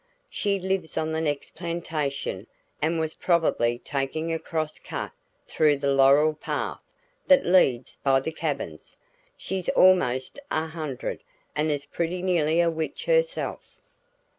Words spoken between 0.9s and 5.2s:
on the next plantation and was probably taking a cross cut